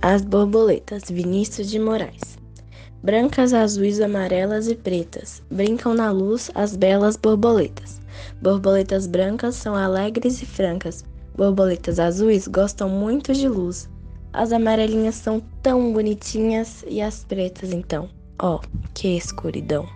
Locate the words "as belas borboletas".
6.54-8.00